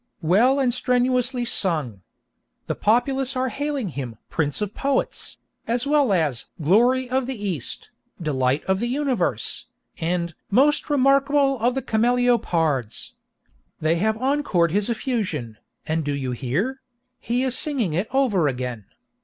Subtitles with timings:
[0.23, 2.01] Well and strenuously sung!
[2.65, 7.91] The populace are hailing him 'Prince of Poets,' as well as 'Glory of the East,'
[8.19, 9.67] 'Delight of the Universe,'
[9.99, 13.13] and 'Most Remarkable of Cameleopards.'
[13.79, 18.85] They have encored his effusion, and do you hear?—he is singing it over again.